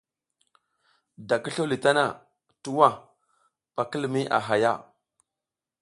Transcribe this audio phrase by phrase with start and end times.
[1.27, 2.05] Da ki slo li tana,
[2.63, 2.87] tuwa
[3.73, 4.73] ɓa ki limiy a hay a.